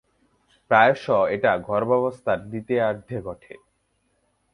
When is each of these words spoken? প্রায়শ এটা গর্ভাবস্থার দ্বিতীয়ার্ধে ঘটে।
প্রায়শ 0.71 1.03
এটা 1.29 1.51
গর্ভাবস্থার 1.67 2.39
দ্বিতীয়ার্ধে 2.49 3.17
ঘটে। 3.21 3.53